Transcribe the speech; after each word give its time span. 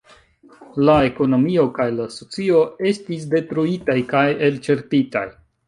La 0.87 0.95
ekonomio 1.09 1.65
kaj 1.75 1.87
la 1.99 2.09
socio 2.15 2.63
estis 2.95 3.29
detruitaj 3.37 3.99
kaj 4.17 4.27
elĉerpitaj. 4.51 5.27